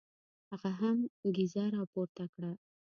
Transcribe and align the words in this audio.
هغه 0.49 0.69
هم 0.79 0.97
کیزه 1.35 1.63
را 1.73 1.83
پورته 1.91 2.25
کړه. 2.33 2.51